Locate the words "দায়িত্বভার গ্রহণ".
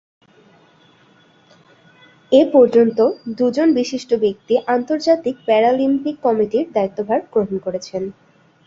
6.73-7.55